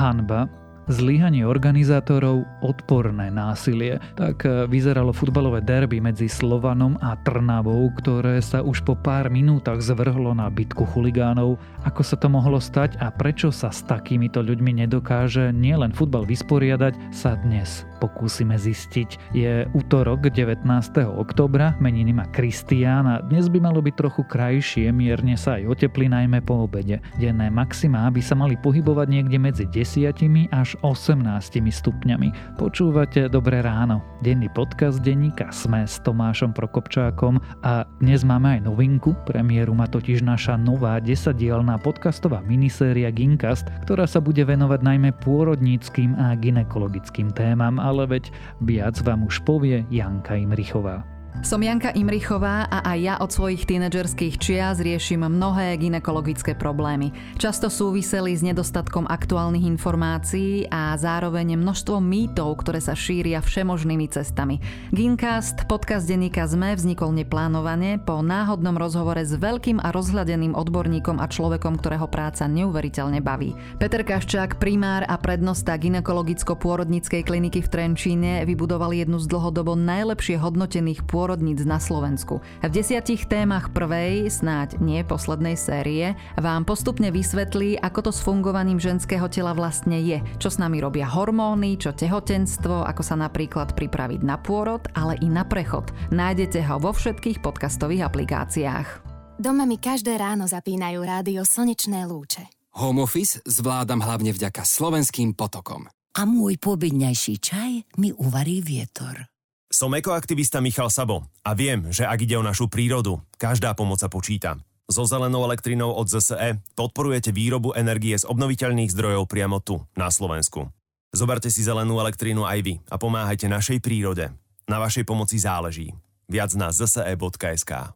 [0.00, 0.48] hanba,
[0.90, 4.02] Zlyhanie organizátorov, odporné násilie.
[4.18, 9.78] Tak e, vyzeralo futbalové derby medzi Slovanom a Trnavou, ktoré sa už po pár minútach
[9.78, 11.62] zvrhlo na bitku chuligánov.
[11.86, 17.14] Ako sa to mohlo stať a prečo sa s takýmito ľuďmi nedokáže nielen futbal vysporiadať,
[17.14, 19.36] sa dnes pokúsime zistiť.
[19.36, 20.64] Je útorok 19.
[21.04, 26.08] oktobra, meniny má Kristián a dnes by malo byť trochu krajšie, mierne sa aj oteplí
[26.08, 27.04] najmä po obede.
[27.20, 30.16] Denné maximá by sa mali pohybovať niekde medzi 10
[30.48, 31.20] až 18
[31.68, 32.56] stupňami.
[32.56, 34.00] Počúvate Dobré ráno.
[34.24, 39.12] Denný podcast denníka Sme s Tomášom Prokopčákom a dnes máme aj novinku.
[39.28, 46.16] Premiéru má totiž naša nová desadielná podcastová miniséria Gincast, ktorá sa bude venovať najmä pôrodníckým
[46.16, 48.30] a ginekologickým témam a ale veď
[48.62, 51.19] viac vám už povie Janka Imrichová.
[51.40, 57.16] Som Janka Imrichová a aj ja od svojich tínedžerských čias riešim mnohé ginekologické problémy.
[57.40, 64.60] Často súviseli s nedostatkom aktuálnych informácií a zároveň množstvo mýtov, ktoré sa šíria všemožnými cestami.
[64.92, 71.30] Gincast, podcast denníka ZME, vznikol neplánovane po náhodnom rozhovore s veľkým a rozhľadeným odborníkom a
[71.30, 73.56] človekom, ktorého práca neuveriteľne baví.
[73.80, 81.08] Peter Kaščák, primár a prednosta ginekologicko-pôrodníckej kliniky v Trenčíne, vybudoval jednu z dlhodobo najlepšie hodnotených
[81.08, 82.40] pôrod pôrodníc na Slovensku.
[82.64, 88.80] V desiatich témach prvej, snáď nie poslednej série, vám postupne vysvetlí, ako to s fungovaním
[88.80, 94.24] ženského tela vlastne je, čo s nami robia hormóny, čo tehotenstvo, ako sa napríklad pripraviť
[94.24, 95.92] na pôrod, ale i na prechod.
[96.08, 98.88] Nájdete ho vo všetkých podcastových aplikáciách.
[99.36, 102.48] Doma mi každé ráno zapínajú rádio Slnečné lúče.
[102.80, 105.84] Home office zvládam hlavne vďaka slovenským potokom.
[106.16, 109.29] A môj pobedňajší čaj mi uvarí vietor.
[109.70, 114.10] Som ekoaktivista Michal Sabo a viem, že ak ide o našu prírodu, každá pomoc sa
[114.10, 114.58] počíta.
[114.90, 120.66] So zelenou elektrinou od ZSE podporujete výrobu energie z obnoviteľných zdrojov priamo tu, na Slovensku.
[121.14, 124.34] Zoberte si zelenú elektrínu aj vy a pomáhajte našej prírode.
[124.66, 125.94] Na vašej pomoci záleží.
[126.26, 127.94] Viac na zse.sk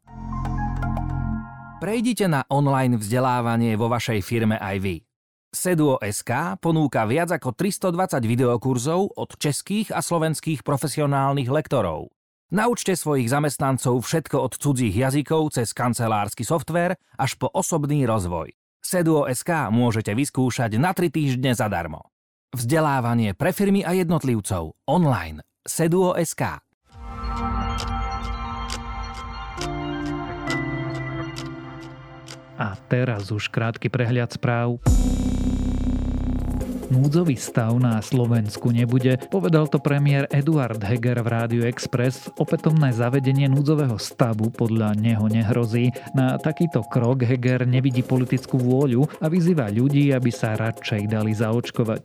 [1.82, 5.02] Prejdite na online vzdelávanie vo vašej firme aj vy.
[5.54, 12.10] Seduo.sk ponúka viac ako 320 videokurzov od českých a slovenských profesionálnych lektorov.
[12.50, 18.50] Naučte svojich zamestnancov všetko od cudzích jazykov cez kancelársky software až po osobný rozvoj.
[18.82, 22.10] Seduo.sk môžete vyskúšať na 3 týždne zadarmo.
[22.50, 25.46] Vzdelávanie pre firmy a jednotlivcov online.
[25.62, 26.63] Seduo.sk
[32.54, 34.78] A teraz už krátky prehľad správ.
[36.94, 42.30] Núdzový stav na Slovensku nebude, povedal to premiér Eduard Heger v Rádiu Express.
[42.38, 45.90] Opätovné zavedenie núdzového stavu podľa neho nehrozí.
[46.14, 52.02] Na takýto krok Heger nevidí politickú vôľu a vyzýva ľudí, aby sa radšej dali zaočkovať.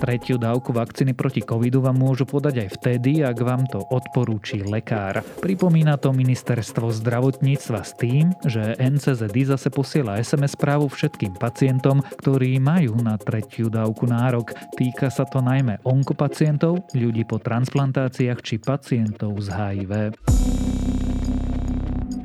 [0.00, 5.20] Tretiu dávku vakcíny proti covidu vám môžu podať aj vtedy, ak vám to odporúči lekár.
[5.44, 12.56] Pripomína to ministerstvo zdravotníctva s tým, že NCZD zase posiela SMS správu všetkým pacientom, ktorí
[12.56, 14.56] majú na tretiu dávku nárok.
[14.80, 19.92] Týka sa to najmä onkopacientov, ľudí po transplantáciách či pacientov z HIV.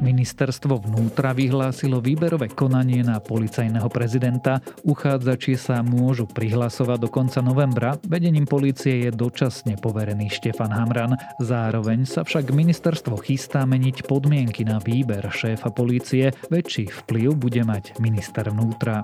[0.05, 4.61] Ministerstvo vnútra vyhlásilo výberové konanie na policajného prezidenta.
[4.85, 7.97] Uchádzači sa môžu prihlasovať do konca novembra.
[8.05, 11.17] Vedením policie je dočasne poverený Štefan Hamran.
[11.41, 16.29] Zároveň sa však ministerstvo chystá meniť podmienky na výber šéfa polície.
[16.53, 19.01] Väčší vplyv bude mať minister vnútra.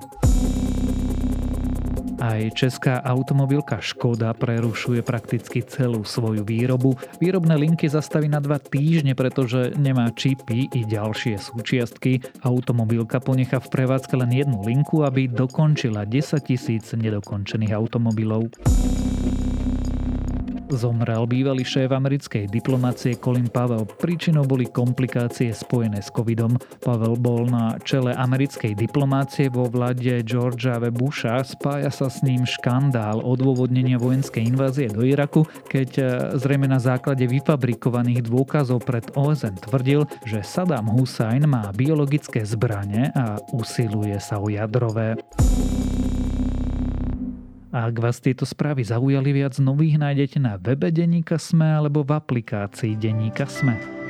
[2.22, 6.94] Aj česká automobilka Škoda prerušuje prakticky celú svoju výrobu.
[7.18, 12.22] Výrobné linky zastaví na dva týždne, pretože nemá čipy i ďalšie súčiastky.
[12.46, 18.54] Automobilka ponecha v prevádzke len jednu linku, aby dokončila 10 tisíc nedokončených automobilov.
[20.72, 23.84] Zomrel bývalý šéf americkej diplomácie Colin Pavel.
[23.84, 26.56] Príčinou boli komplikácie spojené s covidom.
[26.80, 30.88] Pavel bol na čele americkej diplomácie vo vláde Georgia W.
[30.88, 31.44] Busha.
[31.44, 36.04] Spája sa s ním škandál odôvodnenia vojenskej invázie do Iraku, keď e,
[36.40, 43.36] zrejme na základe vyfabrikovaných dôkazov pred OSN tvrdil, že Saddam Hussein má biologické zbranie a
[43.52, 45.20] usiluje sa o jadrové.
[47.72, 52.20] A ak vás tieto správy zaujali viac nových, nájdete na webe Deníka Sme alebo v
[52.20, 54.01] aplikácii Deníka Sme.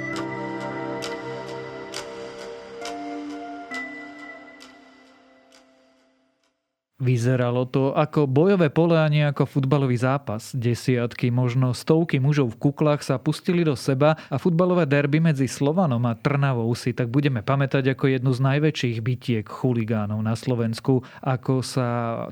[7.03, 10.55] Vyzeralo to ako bojové pole a nie ako futbalový zápas.
[10.55, 16.07] Desiatky, možno stovky mužov v kuklách sa pustili do seba a futbalové derby medzi Slovanom
[16.07, 21.03] a Trnavou si tak budeme pamätať ako jednu z najväčších bitiek chuligánov na Slovensku.
[21.27, 21.89] Ako sa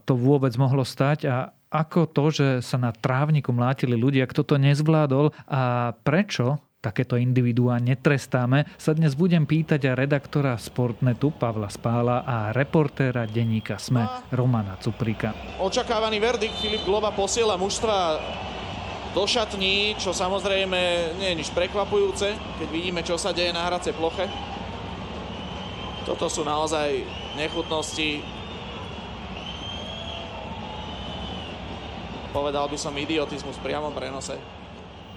[0.07, 4.55] to vôbec mohlo stať a ako to, že sa na trávniku mlátili ľudia, kto to
[4.55, 12.25] nezvládol a prečo takéto individuá netrestáme, sa dnes budem pýtať a redaktora Sportnetu Pavla Spála
[12.25, 15.37] a reportéra denníka SME Romana Cuprika.
[15.61, 18.17] Očakávaný verdikt Filip Globa posiela mužstva
[19.13, 20.81] do šatní, čo samozrejme
[21.21, 24.25] nie je nič prekvapujúce, keď vidíme, čo sa deje na hracej ploche.
[26.09, 27.05] Toto sú naozaj
[27.37, 28.25] nechutnosti.
[32.33, 34.39] Povedal by som idiotizmus v priamom prenose.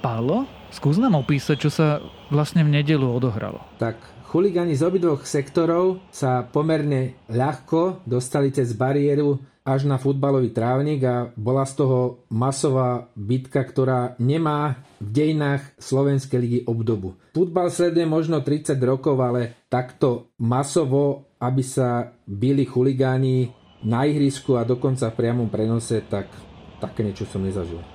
[0.01, 2.01] Pálo, skús nám opísať, čo sa
[2.33, 3.61] vlastne v nedelu odohralo.
[3.77, 4.01] Tak
[4.33, 11.31] chuligani z obidvoch sektorov sa pomerne ľahko dostali cez bariéru až na futbalový trávnik a
[11.39, 17.15] bola z toho masová bitka, ktorá nemá v dejinách Slovenskej ligy obdobu.
[17.31, 23.55] Futbal sleduje možno 30 rokov, ale takto masovo, aby sa byli chuligáni
[23.87, 26.27] na ihrisku a dokonca v priamom prenose, tak
[26.83, 27.92] také niečo som nezažil.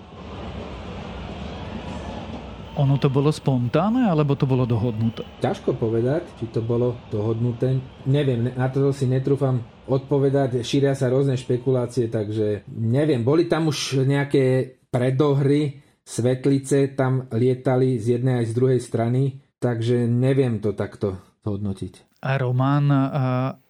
[2.78, 5.26] Ono to bolo spontánne, alebo to bolo dohodnuté?
[5.42, 7.74] Ťažko povedať, či to bolo dohodnuté.
[8.06, 10.62] Neviem, na to si netrúfam odpovedať.
[10.62, 13.26] Šíria sa rôzne špekulácie, takže neviem.
[13.26, 20.08] Boli tam už nejaké predohry, svetlice tam lietali z jednej aj z druhej strany, takže
[20.08, 22.07] neviem to takto hodnotiť.
[22.18, 22.90] A Roman,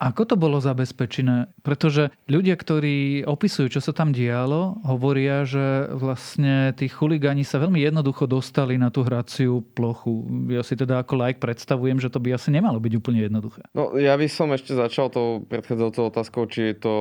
[0.01, 1.53] ako to bolo zabezpečené?
[1.61, 7.77] Pretože ľudia, ktorí opisujú, čo sa tam dialo, hovoria, že vlastne tí chuligáni sa veľmi
[7.77, 10.25] jednoducho dostali na tú hraciu plochu.
[10.49, 13.69] Ja si teda ako like predstavujem, že to by asi nemalo byť úplne jednoduché.
[13.77, 16.95] No ja by som ešte začal tou predchádzajúcou otázkou, či je to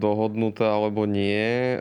[0.00, 1.76] dohodnuté alebo nie.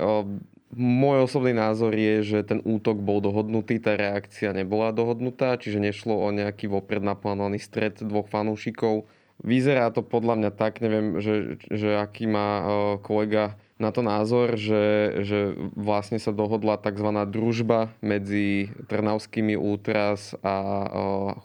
[0.74, 6.18] Môj osobný názor je, že ten útok bol dohodnutý, tá reakcia nebola dohodnutá, čiže nešlo
[6.18, 9.06] o nejaký vopred naplánovaný stret dvoch fanúšikov.
[9.46, 12.64] Vyzerá to podľa mňa tak, neviem, že, že aký má e,
[13.06, 15.40] kolega na to názor, že, že
[15.78, 17.10] vlastne sa dohodla tzv.
[17.28, 20.88] družba medzi trnavskými útras a e,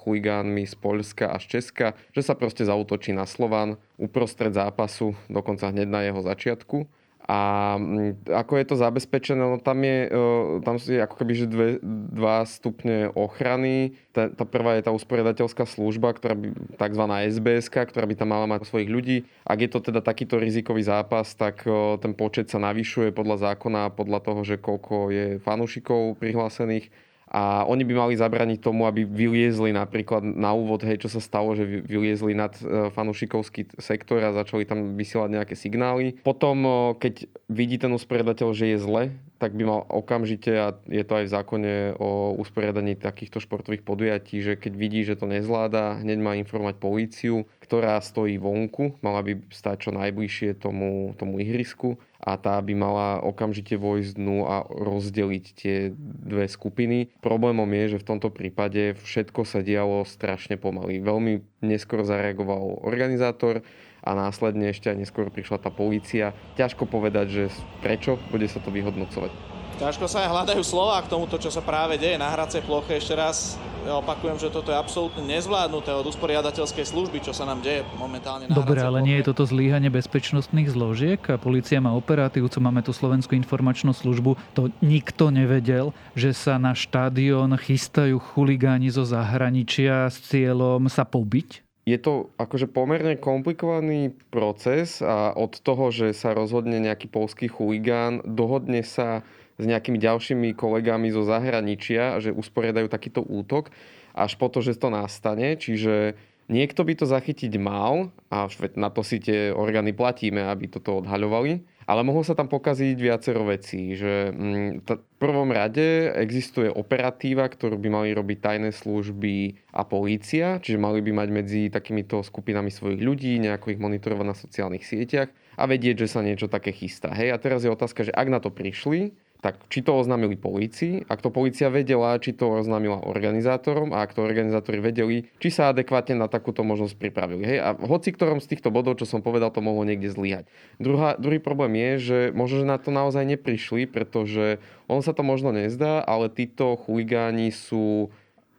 [0.05, 5.69] chuligánmi z Polska a z Česka, že sa proste zautočí na Slovan uprostred zápasu, dokonca
[5.69, 6.89] hneď na jeho začiatku
[7.29, 9.45] a mm, ako je to zabezpečené?
[9.45, 14.01] No tam, je, e, tam sú ako keby že dve, dva stupne ochrany.
[14.17, 17.05] Tá, tá prvá je tá usporiadateľská služba, ktorá by, tzv.
[17.29, 19.29] SBS, ktorá by tam mala mať svojich ľudí.
[19.45, 23.93] Ak je to teda takýto rizikový zápas, tak e, ten počet sa navyšuje podľa zákona,
[23.93, 26.89] podľa toho, že koľko je fanúšikov prihlásených
[27.29, 31.53] a oni by mali zabraniť tomu, aby vyliezli napríklad na úvod, hej, čo sa stalo,
[31.53, 36.17] že vyliezli nad e, fanúšikovský sektor a začali tam vysielať nejaké signály.
[36.25, 37.15] Potom, e, keď
[37.53, 39.03] vidí ten usporiadateľ, že je zle,
[39.39, 44.43] tak by mal okamžite, a je to aj v zákone o usporiadaní takýchto športových podujatí,
[44.43, 49.45] že keď vidí, že to nezvláda, hneď má informovať políciu, ktorá stojí vonku, mala by
[49.53, 55.45] stať čo najbližšie tomu, tomu ihrisku a tá by mala okamžite vojsť dnu a rozdeliť
[55.53, 57.13] tie dve skupiny.
[57.21, 61.05] Problémom je, že v tomto prípade všetko sa dialo strašne pomaly.
[61.05, 63.61] Veľmi neskoro zareagoval organizátor
[64.01, 66.33] a následne ešte aj neskôr prišla tá polícia.
[66.57, 67.45] Ťažko povedať, že
[67.85, 69.58] prečo, bude sa to vyhodnocovať.
[69.79, 72.99] Ťažko sa aj hľadajú slova k tomuto, čo sa práve deje na hracej ploche.
[72.99, 73.55] Ešte raz
[73.87, 78.51] ja opakujem, že toto je absolútne nezvládnuté od usporiadateľskej služby, čo sa nám deje momentálne
[78.51, 79.07] na Dobre, ale ploche.
[79.07, 81.23] nie je toto zlíhanie bezpečnostných zložiek?
[81.39, 84.35] Polícia má operatívcu, máme tu Slovenskú informačnú službu.
[84.59, 91.63] To nikto nevedel, že sa na štádion chystajú chuligáni zo zahraničia s cieľom sa pobiť?
[91.89, 98.21] je to akože pomerne komplikovaný proces a od toho, že sa rozhodne nejaký polský chuligán,
[98.29, 99.25] dohodne sa
[99.59, 103.75] s nejakými ďalšími kolegami zo zahraničia, že usporiadajú takýto útok,
[104.15, 105.59] až po to, že to nastane.
[105.59, 106.15] Čiže
[106.47, 108.47] niekto by to zachytiť mal a
[108.79, 111.79] na to si tie orgány platíme, aby toto odhaľovali.
[111.89, 117.81] Ale mohlo sa tam pokaziť viacero vecí, že mm, v prvom rade existuje operatíva, ktorú
[117.81, 123.01] by mali robiť tajné služby a polícia, čiže mali by mať medzi takýmito skupinami svojich
[123.01, 127.09] ľudí, nejako ich monitorovať na sociálnych sieťach a vedieť, že sa niečo také chystá.
[127.17, 131.07] Hej, a teraz je otázka, že ak na to prišli, tak či to oznámili polícii,
[131.07, 135.71] ak to polícia vedela, či to oznámila organizátorom a ak to organizátori vedeli, či sa
[135.71, 137.47] adekvátne na takúto možnosť pripravili.
[137.47, 137.59] Hej?
[137.63, 140.51] A hoci ktorom z týchto bodov, čo som povedal, to mohlo niekde zlyhať.
[140.83, 144.59] Druhý problém je, že možno, že na to naozaj neprišli, pretože
[144.91, 148.11] on sa to možno nezdá, ale títo chuligáni sú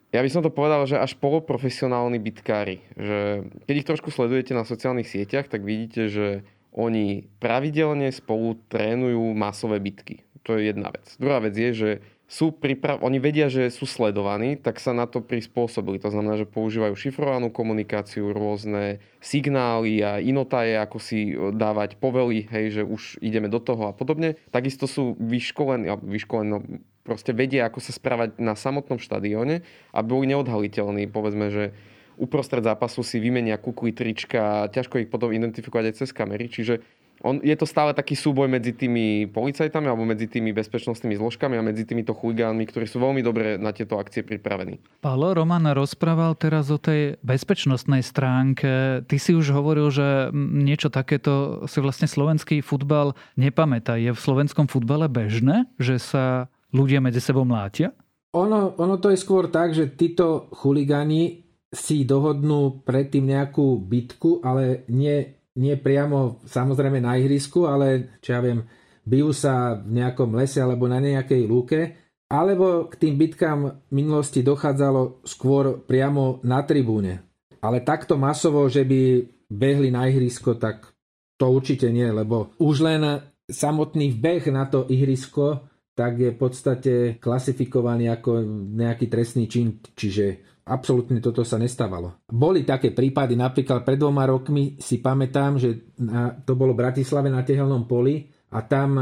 [0.09, 2.81] ja by som to povedal, že až poloprofesionálni bitkári.
[2.98, 6.41] Že keď ich trošku sledujete na sociálnych sieťach, tak vidíte, že
[6.74, 10.25] oni pravidelne spolu trénujú masové bitky.
[10.48, 11.05] To je jedna vec.
[11.19, 11.91] Druhá vec je, že
[12.29, 13.01] sú priprav...
[13.01, 15.98] oni vedia, že sú sledovaní, tak sa na to prispôsobili.
[15.98, 22.65] To znamená, že používajú šifrovanú komunikáciu, rôzne signály a inotaje, ako si dávať povely, hej,
[22.79, 24.38] že už ideme do toho a podobne.
[24.53, 26.62] Takisto sú vyškolení, vyškolení no,
[27.01, 31.10] proste vedia, ako sa správať na samotnom štadióne a boli neodhaliteľní.
[31.10, 31.74] Povedzme, že
[32.22, 36.86] uprostred zápasu si vymenia kukly, trička, ťažko ich potom identifikovať aj cez kamery, čiže
[37.19, 41.65] on, je to stále taký súboj medzi tými policajtami alebo medzi tými bezpečnostnými zložkami a
[41.65, 44.79] medzi týmito chuligánmi, ktorí sú veľmi dobre na tieto akcie pripravení.
[45.03, 49.03] Pálo Roman rozprával teraz o tej bezpečnostnej stránke.
[49.03, 53.99] Ty si už hovoril, že niečo takéto si vlastne slovenský futbal nepamätá.
[53.99, 57.91] Je v slovenskom futbale bežné, že sa ľudia medzi sebou mlátia?
[58.38, 64.85] Ono, ono to je skôr tak, že títo chuligáni si dohodnú predtým nejakú bitku, ale
[64.89, 68.63] nie nie priamo samozrejme na ihrisku, ale čo ja viem,
[69.04, 71.80] bijú sa v nejakom lese alebo na nejakej lúke,
[72.32, 77.25] alebo k tým bitkám v minulosti dochádzalo skôr priamo na tribúne.
[77.60, 80.94] Ale takto masovo, že by behli na ihrisko, tak
[81.36, 83.01] to určite nie, lebo už len
[83.50, 85.68] samotný beh na to ihrisko
[86.00, 88.39] tak je v podstate klasifikovaný ako
[88.79, 92.22] nejaký trestný čin, čiže Absolutne toto sa nestávalo.
[92.29, 95.98] Boli také prípady, napríklad pred dvoma rokmi si pamätám, že
[96.46, 99.01] to bolo v Bratislave na Tehelnom poli a tam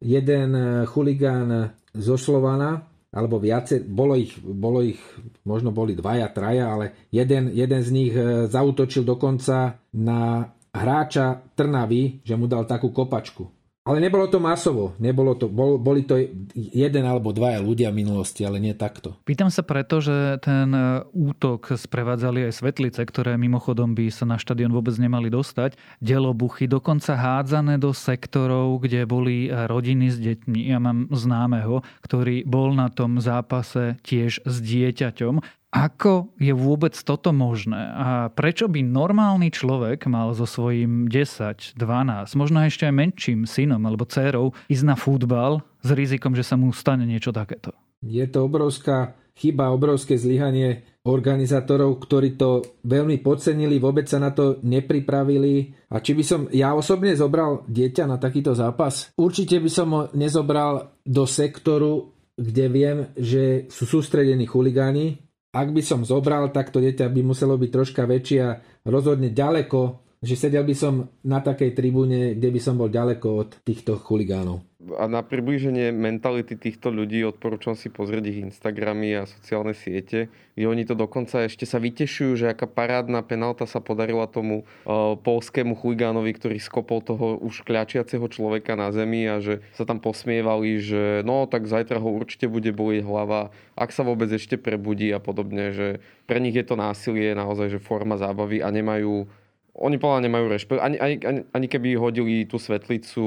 [0.00, 0.50] jeden
[0.88, 4.98] chuligán zo Slovana, alebo viacej, bolo ich, bolo ich,
[5.46, 12.26] možno boli dvaja, traja, ale jeden, jeden z nich e, zautočil dokonca na hráča Trnavy,
[12.26, 13.53] že mu dal takú kopačku.
[13.84, 14.96] Ale nebolo to masovo.
[14.96, 16.16] Nebolo to, bol, boli to
[16.56, 19.12] jeden alebo dvaja ľudia v minulosti, ale nie takto.
[19.28, 24.40] Pýtam sa preto, že ten e, útok sprevádzali aj svetlice, ktoré mimochodom by sa na
[24.40, 25.76] štadión vôbec nemali dostať.
[26.00, 30.64] Delobuchy, dokonca hádzané do sektorov, kde boli rodiny s deťmi.
[30.64, 35.44] Ja mám známeho, ktorý bol na tom zápase tiež s dieťaťom.
[35.74, 37.90] Ako je vôbec toto možné?
[37.98, 43.82] A prečo by normálny človek mal so svojím 10, 12, možno ešte aj menším synom
[43.82, 47.74] alebo dcerou ísť na futbal s rizikom, že sa mu stane niečo takéto?
[48.06, 54.62] Je to obrovská chyba, obrovské zlyhanie organizátorov, ktorí to veľmi podcenili, vôbec sa na to
[54.62, 55.74] nepripravili.
[55.90, 59.10] A či by som ja osobne zobral dieťa na takýto zápas?
[59.18, 65.23] Určite by som ho nezobral do sektoru, kde viem, že sú sústredení chuligáni,
[65.54, 68.58] ak by som zobral, tak to dieťa by muselo byť troška väčšie a
[68.90, 73.50] rozhodne ďaleko, že sedel by som na takej tribúne, kde by som bol ďaleko od
[73.62, 79.72] týchto chuligánov a na priblíženie mentality týchto ľudí odporúčam si pozrieť ich Instagramy a sociálne
[79.72, 84.62] siete, kde oni to dokonca ešte sa vytešujú, že aká parádna penálta sa podarila tomu
[84.62, 89.98] uh, polskému chuligánovi, ktorý skopol toho už kľačiaceho človeka na zemi a že sa tam
[89.98, 95.08] posmievali, že no tak zajtra ho určite bude bolieť hlava, ak sa vôbec ešte prebudí
[95.10, 95.88] a podobne, že
[96.28, 99.26] pre nich je to násilie naozaj že forma zábavy a nemajú
[99.74, 100.78] oni podľa nemajú rešpekt.
[100.78, 103.24] Ani, ani, ani, ani keby hodili tú svetlicu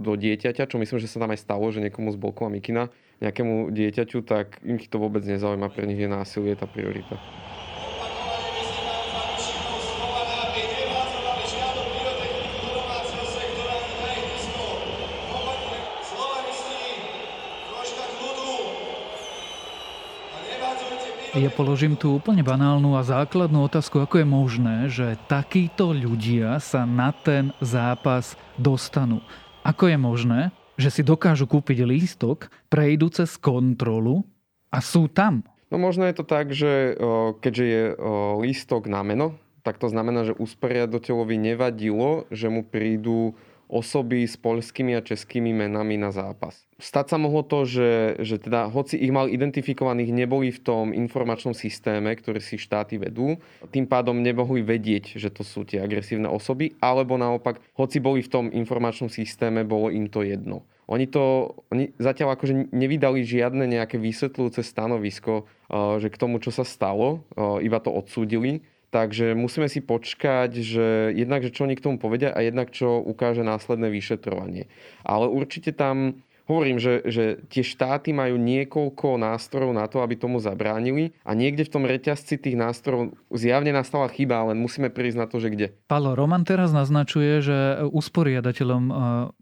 [0.00, 2.88] do dieťaťa, čo myslím, že sa tam aj stalo, že niekomu z Bolkova Mikina,
[3.20, 5.68] nejakému dieťaťu, tak im to vôbec nezaujíma.
[5.68, 7.20] Pre nich je násilie tá priorita.
[21.32, 26.84] Ja položím tu úplne banálnu a základnú otázku, ako je možné, že takíto ľudia sa
[26.84, 29.24] na ten zápas dostanú.
[29.64, 30.40] Ako je možné,
[30.76, 34.28] že si dokážu kúpiť lístok, prejdú cez kontrolu
[34.68, 35.40] a sú tam?
[35.72, 37.00] No možno je to tak, že
[37.40, 37.82] keďže je
[38.44, 43.40] lístok na meno, tak to znamená, že usporiadateľovi nevadilo, že mu prídu
[43.72, 46.68] osoby s poľskými a českými menami na zápas.
[46.76, 51.56] Stať sa mohlo to, že, že teda, hoci ich mal identifikovaných, neboli v tom informačnom
[51.56, 53.40] systéme, ktorý si štáty vedú,
[53.72, 58.28] tým pádom nemohli vedieť, že to sú tie agresívne osoby, alebo naopak, hoci boli v
[58.28, 60.68] tom informačnom systéme, bolo im to jedno.
[60.90, 66.52] Oni to oni zatiaľ akože nevydali žiadne nejaké vysvetľujúce stanovisko, eh, že k tomu, čo
[66.52, 68.66] sa stalo, eh, iba to odsúdili.
[68.92, 73.00] Takže musíme si počkať, že jednak, že čo oni k tomu povedia a jednak, čo
[73.00, 74.68] ukáže následné vyšetrovanie.
[75.00, 76.20] Ale určite tam
[76.50, 81.66] Hovorím, že, že tie štáty majú niekoľko nástrojov na to, aby tomu zabránili a niekde
[81.66, 85.66] v tom reťazci tých nástrojov zjavne nastala chyba, ale musíme prísť na to, že kde.
[85.86, 88.92] Palo, Roman teraz naznačuje, že usporiadateľom e,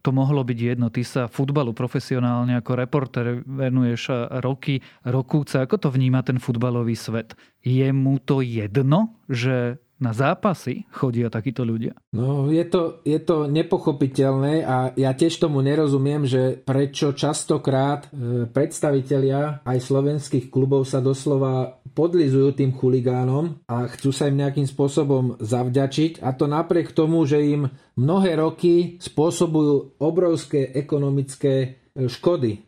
[0.05, 0.93] to mohlo byť jedno.
[0.93, 5.57] Ty sa futbalu profesionálne ako reporter venuješ roky, rokúce.
[5.57, 7.33] Ako to vníma ten futbalový svet?
[7.65, 11.93] Je mu to jedno, že na zápasy chodia takíto ľudia?
[12.17, 18.49] No, je to, je to nepochopiteľné a ja tiež tomu nerozumiem, že prečo častokrát e,
[18.49, 25.37] predstavitelia aj slovenských klubov sa doslova podlizujú tým chuligánom a chcú sa im nejakým spôsobom
[25.37, 27.69] zavďačiť a to napriek tomu, že im
[28.01, 31.55] mnohé roky spôsobujú obrovské ekonomické
[31.93, 32.53] e, škody.
[32.57, 32.61] E,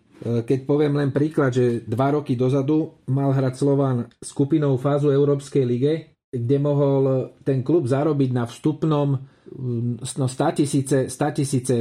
[0.45, 6.12] keď poviem len príklad, že dva roky dozadu mal hrať Slovan skupinou fázu Európskej lige
[6.33, 9.09] kde mohol ten klub zarobiť na vstupnom
[10.01, 11.77] no 100 tisíce, 100 tisíce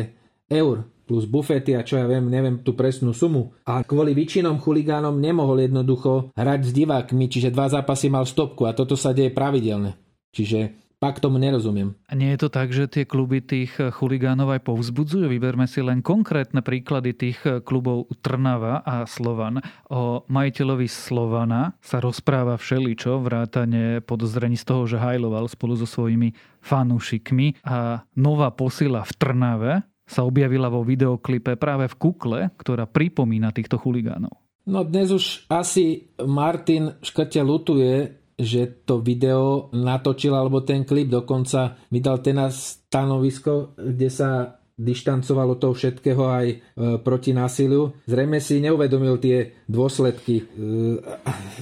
[0.51, 3.51] eur plus bufety a čo ja viem, neviem tú presnú sumu.
[3.67, 8.75] A kvôli výčinom chuligánom nemohol jednoducho hrať s divákmi, čiže dva zápasy mal stopku a
[8.75, 9.95] toto sa deje pravidelne.
[10.31, 10.59] Čiže
[11.01, 11.97] pak tomu nerozumiem.
[12.05, 15.25] A nie je to tak, že tie kluby tých chuligánov aj povzbudzujú?
[15.25, 19.65] Vyberme si len konkrétne príklady tých klubov Trnava a Slovan.
[19.89, 26.37] O majiteľovi Slovana sa rozpráva všeličo, vrátane podozrení z toho, že hajloval spolu so svojimi
[26.61, 29.73] fanúšikmi a nová posila v Trnave
[30.05, 34.37] sa objavila vo videoklipe práve v kukle, ktorá pripomína týchto chuligánov.
[34.69, 41.79] No dnes už asi Martin škrte lutuje, že to video natočil, alebo ten klip dokonca
[41.91, 46.57] mi dal ten stanovisko, kde sa dištancovalo toho všetkého aj e,
[47.05, 47.93] proti násiliu.
[48.09, 50.43] Zrejme si neuvedomil tie dôsledky, e,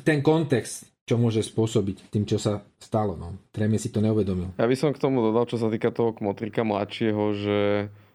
[0.08, 3.20] ten kontext, čo môže spôsobiť tým, čo sa stalo.
[3.20, 3.36] No.
[3.52, 4.56] Zrejme si to neuvedomil.
[4.56, 7.60] Ja by som k tomu dodal, čo sa týka toho Kmotrika mladšieho, že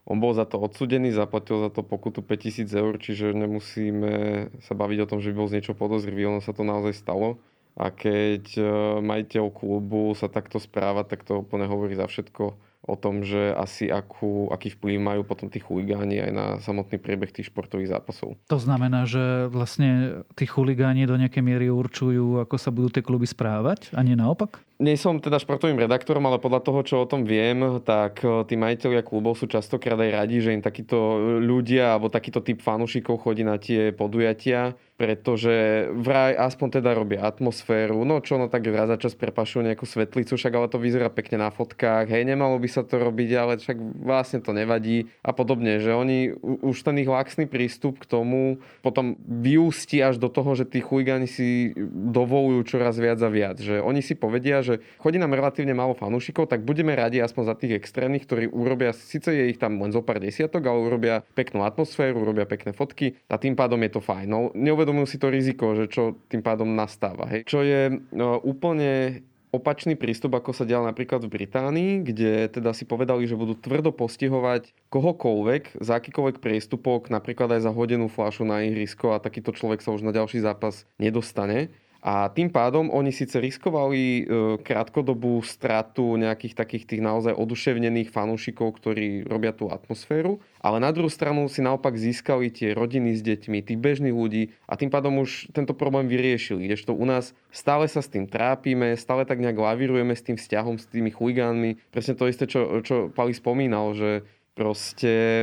[0.05, 4.13] on bol za to odsudený, zaplatil za to pokutu 5000 eur, čiže nemusíme
[4.61, 7.41] sa baviť o tom, že by bol z niečo podozrivý, ono sa to naozaj stalo.
[7.75, 8.63] A keď e,
[9.03, 12.55] majiteľ klubu sa takto správa, tak to úplne hovorí za všetko
[12.85, 17.33] o tom, že asi akú, aký vplyv majú potom tí chuligáni aj na samotný priebeh
[17.33, 18.37] tých športových zápasov.
[18.45, 23.25] To znamená, že vlastne tí chuligáni do nejakej miery určujú, ako sa budú tie kluby
[23.25, 24.61] správať a nie naopak?
[24.75, 28.59] Nie som teda športovým redaktorom, ale podľa toho, čo o tom viem, tak e, tí
[28.59, 33.47] majiteľia klubov sú častokrát aj radi, že im takíto ľudia alebo takýto typ fanúšikov chodí
[33.47, 38.99] na tie podujatia, pretože vraj aspoň teda robia atmosféru, no čo no tak raz za
[38.99, 42.83] čas prepašujú nejakú svetlicu, však ale to vyzerá pekne na fotkách, hej, nemalo by sa
[42.83, 45.07] to robiť, ale však vlastne to nevadí.
[45.23, 50.27] A podobne, že oni už ten ich laxný prístup k tomu potom vyústi až do
[50.27, 51.71] toho, že tí chuligáni si
[52.11, 56.49] dovolujú čoraz viac a viac, že oni si povedia, že chodí nám relatívne málo fanúšikov,
[56.49, 60.01] tak budeme radi aspoň za tých extrémnych, ktorí urobia, síce je ich tam len zo
[60.01, 64.25] pár desiatok, ale urobia peknú atmosféru, urobia pekné fotky a tým pádom je to fajn.
[64.25, 67.29] No, neuvedomujú si to riziko, že čo tým pádom nastáva.
[67.29, 67.45] Hej.
[67.45, 69.21] Čo je no, úplne
[69.55, 73.95] opačný prístup, ako sa dial napríklad v Británii, kde teda si povedali, že budú tvrdo
[73.95, 79.79] postihovať kohokoľvek za akýkoľvek priestupok, napríklad aj za hodenú fľašu na ihrisko a takýto človek
[79.79, 81.71] sa už na ďalší zápas nedostane.
[82.05, 84.23] A tým pádom oni síce riskovali e,
[84.61, 91.09] krátkodobú stratu nejakých takých tých naozaj oduševnených fanúšikov, ktorí robia tú atmosféru, ale na druhú
[91.09, 95.49] stranu si naopak získali tie rodiny s deťmi, tých bežných ľudí a tým pádom už
[95.49, 96.69] tento problém vyriešili.
[96.69, 100.77] Kdežto u nás stále sa s tým trápime, stále tak nejak lavírujeme s tým vzťahom,
[100.77, 101.89] s tými chuligánmi.
[101.89, 104.21] Presne to isté, čo, čo Pali spomínal, že
[104.53, 105.41] proste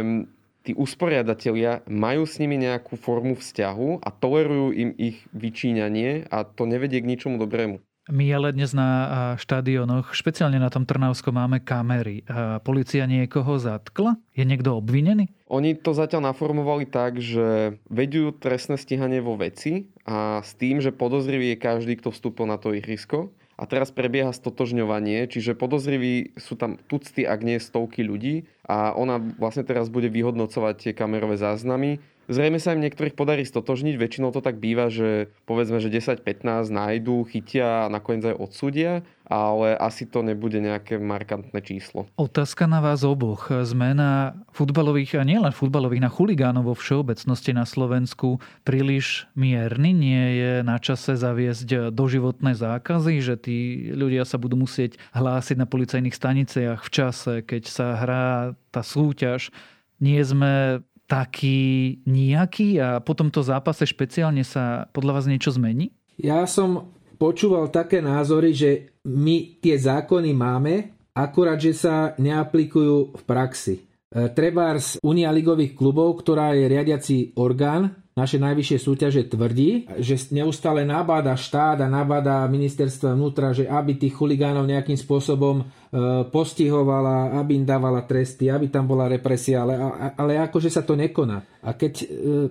[0.63, 6.65] tí usporiadatelia majú s nimi nejakú formu vzťahu a tolerujú im ich vyčíňanie a to
[6.65, 7.83] nevedie k ničomu dobrému.
[8.11, 8.91] My ale dnes na
[9.39, 12.27] štadionoch, špeciálne na tom Trnavskom, máme kamery.
[12.67, 14.19] Polícia niekoho zatkla?
[14.35, 15.31] Je niekto obvinený?
[15.47, 20.91] Oni to zatiaľ naformovali tak, že vedú trestné stíhanie vo veci a s tým, že
[20.91, 26.57] podozrivý je každý, kto vstúpil na to ihrisko a teraz prebieha stotožňovanie, čiže podozriví sú
[26.57, 28.49] tam tucty, ak nie stovky ľudí.
[28.65, 32.01] A ona vlastne teraz bude vyhodnocovať tie kamerové záznamy
[32.33, 37.29] Zrejme sa im niektorých podarí stotožniť, väčšinou to tak býva, že povedzme, že 10-15 nájdú,
[37.29, 42.09] chytia a nakoniec aj odsúdia, ale asi to nebude nejaké markantné číslo.
[42.17, 43.53] Otázka na vás oboch.
[43.53, 49.93] Zmena futbalových, a nielen futbalových, na chuligánov vo všeobecnosti na Slovensku príliš mierny.
[49.93, 53.59] Nie je na čase zaviesť doživotné zákazy, že tí
[53.93, 59.53] ľudia sa budú musieť hlásiť na policajných staniciach v čase, keď sa hrá tá súťaž.
[60.03, 65.93] Nie sme taký nejaký a po tomto zápase špeciálne sa podľa vás niečo zmení?
[66.19, 68.71] Ja som počúval také názory, že
[69.07, 70.75] my tie zákony máme,
[71.15, 73.75] akurát, že sa neaplikujú v praxi.
[73.79, 73.83] E,
[74.35, 81.33] Trebárs Unia ligových klubov, ktorá je riadiaci orgán našej najvyššej súťaže tvrdí, že neustále nabáda
[81.33, 85.65] štát a nabáda ministerstva vnútra, že aby tých chuligánov nejakým spôsobom e,
[86.29, 89.81] postihovala, aby im dávala tresty, aby tam bola represia, ale,
[90.13, 91.41] ale akože sa to nekoná.
[91.65, 92.07] A keď e,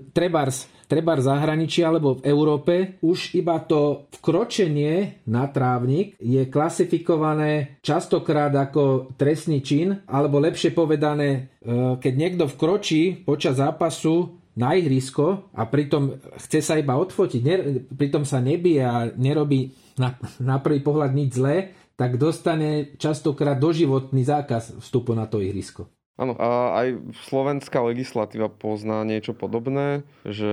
[0.09, 2.73] trebárs, trebárs zahraničí alebo v Európe,
[3.05, 11.29] už iba to vkročenie na trávnik je klasifikované častokrát ako trestný čin, alebo lepšie povedané,
[11.61, 17.55] e, keď niekto vkročí počas zápasu na ihrisko a pritom chce sa iba odfotiť, ne,
[17.95, 24.25] pritom sa nebije a nerobí na, na prvý pohľad nič zlé, tak dostane častokrát doživotný
[24.25, 25.87] zákaz vstupu na to ihrisko.
[26.19, 26.87] Áno, a aj
[27.31, 30.51] slovenská legislatíva pozná niečo podobné, že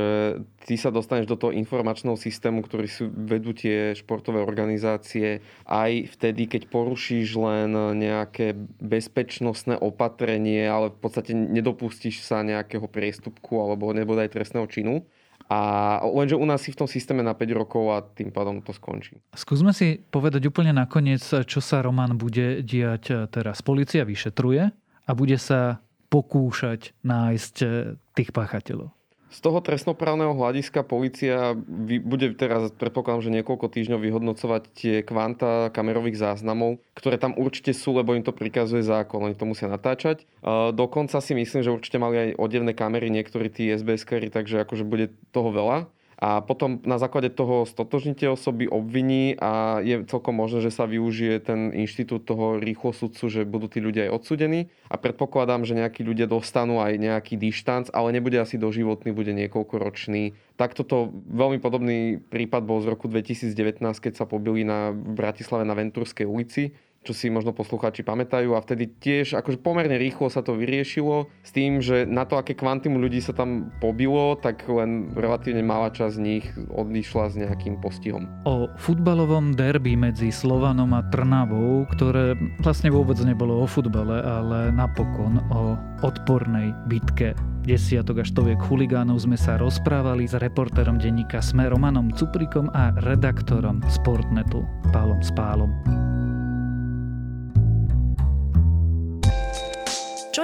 [0.65, 6.49] ty sa dostaneš do toho informačného systému, ktorý sú, vedú tie športové organizácie aj vtedy,
[6.49, 14.33] keď porušíš len nejaké bezpečnostné opatrenie, ale v podstate nedopustíš sa nejakého priestupku alebo nebodaj
[14.33, 15.05] trestného činu.
[15.49, 18.77] A lenže u nás si v tom systéme na 5 rokov a tým pádom to
[18.77, 19.17] skončí.
[19.33, 23.65] Skúsme si povedať úplne nakoniec, čo sa Roman bude diať teraz.
[23.65, 24.69] Polícia vyšetruje
[25.09, 25.81] a bude sa
[26.13, 28.93] pokúšať nájsť eh, tých páchateľov.
[29.29, 31.53] Z toho trestnoprávneho hľadiska policia
[32.01, 37.93] bude teraz, predpokladám, že niekoľko týždňov vyhodnocovať tie kvanta kamerových záznamov, ktoré tam určite sú,
[37.93, 40.25] lebo im to prikazuje zákon, oni to musia natáčať.
[40.73, 45.13] Dokonca si myslím, že určite mali aj odevné kamery niektorí tí sbs takže akože bude
[45.29, 50.75] toho veľa a potom na základe toho stotožnite osoby, obviní a je celkom možné, že
[50.75, 55.63] sa využije ten inštitút toho rýchlo sudcu, že budú tí ľudia aj odsudení a predpokladám,
[55.63, 60.35] že nejakí ľudia dostanú aj nejaký dištanc, ale nebude asi doživotný, bude niekoľkoročný.
[60.59, 65.79] Takto to veľmi podobný prípad bol z roku 2019, keď sa pobili na Bratislave na
[65.79, 66.75] Ventúrskej ulici
[67.07, 71.51] čo si možno poslucháči pamätajú a vtedy tiež akože pomerne rýchlo sa to vyriešilo s
[71.55, 76.15] tým, že na to, aké kvantum ľudí sa tam pobilo, tak len relatívne malá časť
[76.15, 78.27] z nich odišla s nejakým postihom.
[78.45, 85.41] O futbalovom derby medzi Slovanom a Trnavou, ktoré vlastne vôbec nebolo o futbale, ale napokon
[85.55, 87.33] o odpornej bitke
[87.69, 93.85] desiatok až stoviek chuligánov sme sa rozprávali s reportérom denníka Sme Romanom Cuprikom a redaktorom
[93.93, 96.08] Sportnetu Pálom Spálom.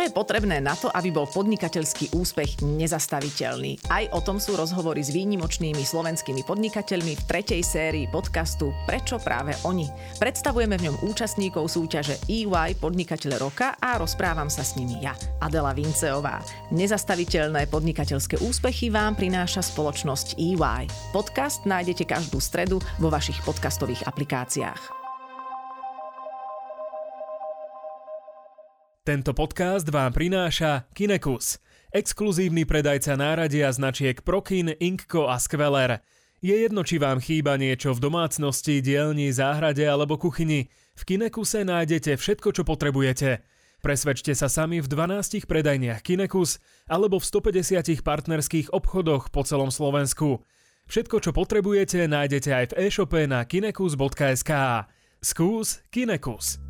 [0.05, 3.88] Je potrebné na to, aby bol podnikateľský úspech nezastaviteľný?
[3.88, 9.57] Aj o tom sú rozhovory s výnimočnými slovenskými podnikateľmi v tretej sérii podcastu Prečo práve
[9.64, 9.88] oni?
[10.21, 15.73] Predstavujeme v ňom účastníkov súťaže EY Podnikateľ roka a rozprávam sa s nimi ja, Adela
[15.73, 16.45] Vinceová.
[16.69, 20.93] Nezastaviteľné podnikateľské úspechy vám prináša spoločnosť EY.
[21.17, 25.04] Podcast nájdete každú stredu vo vašich podcastových aplikáciách.
[29.05, 31.61] Tento podcast vám prináša Kinekus,
[31.93, 36.01] exkluzívny predajca náradia značiek Prokin, Inkko a Skveler.
[36.40, 40.73] Je jedno, či vám chýba niečo v domácnosti, dielni, záhrade alebo kuchyni.
[40.97, 43.45] V Kinekuse nájdete všetko, čo potrebujete.
[43.85, 50.40] Presvedčte sa sami v 12 predajniach Kinekus alebo v 150 partnerských obchodoch po celom Slovensku.
[50.88, 54.53] Všetko, čo potrebujete, nájdete aj v e-shope na kinekus.sk.
[55.21, 56.63] Skús Kinekus.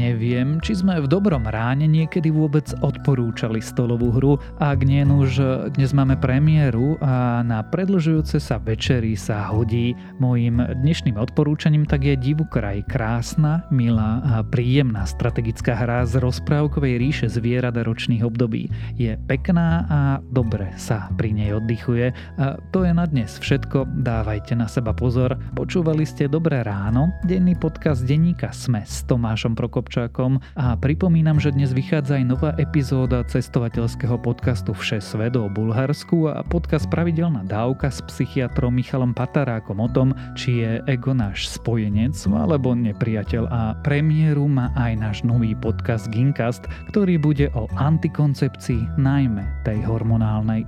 [0.00, 5.92] Neviem, či sme v dobrom ráne niekedy vôbec odporúčali stolovú hru, ak nie už dnes
[5.92, 9.92] máme premiéru a na predlžujúce sa večery sa hodí.
[10.16, 17.28] Mojím dnešným odporúčaním tak je Divukraj krásna, milá a príjemná strategická hra z rozprávkovej ríše
[17.28, 18.72] zvierat ročných období.
[18.96, 20.00] Je pekná a
[20.32, 22.16] dobre sa pri nej oddychuje.
[22.40, 25.36] A to je na dnes všetko, dávajte na seba pozor.
[25.52, 31.50] Počúvali ste Dobré ráno, denný podcast denníka Sme s Tomášom Prokop Sobčákom a pripomínam, že
[31.50, 37.90] dnes vychádza aj nová epizóda cestovateľského podcastu Vše svet o Bulharsku a podcast Pravidelná dávka
[37.90, 44.46] s psychiatrom Michalom Patarákom o tom, či je ego náš spojenec alebo nepriateľ a premiéru
[44.46, 50.62] má aj náš nový podcast Gincast, ktorý bude o antikoncepcii, najmä tej hormonálnej.